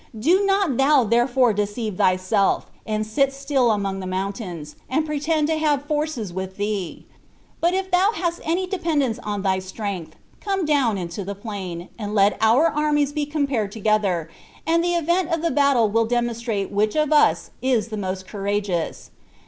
[0.17, 5.57] "Do not thou therefore deceive thyself, and sit still among the mountains, and pretend to
[5.59, 7.05] have forces with thee;
[7.59, 12.15] but if thou hast any dependence on thy strength, come down into the plain, and
[12.15, 14.27] let our armies be compared together,
[14.65, 19.11] and the event of the battle will demonstrate which of us is the most courageous.